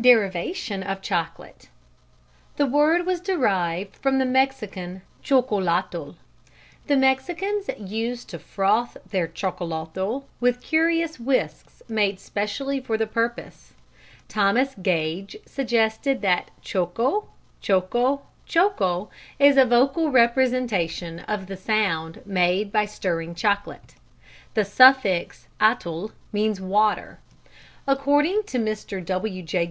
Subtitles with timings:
[0.00, 1.68] Derivation of Chocolate.
[2.56, 6.14] The word was derived from the Mexican chocolatl.
[6.86, 13.74] The Mexicans used to froth their chocolatl with curious whisks made specially for the purpose
[13.74, 14.28] (see page 6).
[14.34, 17.28] Thomas Gage suggests that choco,
[17.60, 23.96] choco, choco is a vocal representation of the sound made by stirring chocolate.
[24.54, 27.18] The suffix atl means water.
[27.86, 29.04] According to Mr.
[29.04, 29.62] W.J.